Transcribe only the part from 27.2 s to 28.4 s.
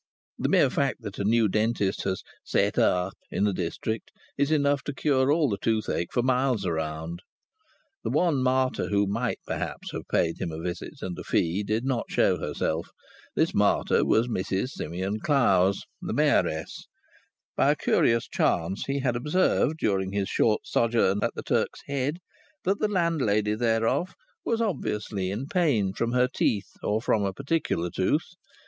a particular tooth.